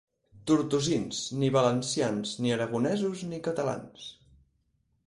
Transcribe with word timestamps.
Tortosins: 0.51 1.19
ni 1.43 1.51
valencians, 1.57 2.33
ni 2.47 2.55
aragonesos, 2.57 3.23
ni 3.31 3.43
catalans. 3.51 4.11